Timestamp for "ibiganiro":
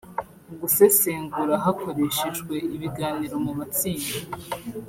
2.75-3.35